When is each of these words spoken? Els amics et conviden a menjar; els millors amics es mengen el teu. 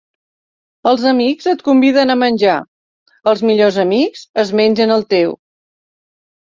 Els 0.91 1.05
amics 1.11 1.49
et 1.51 1.61
conviden 1.67 2.15
a 2.15 2.17
menjar; 2.23 2.57
els 3.35 3.47
millors 3.53 3.81
amics 3.87 4.27
es 4.47 4.57
mengen 4.65 4.99
el 5.01 5.11
teu. 5.17 5.41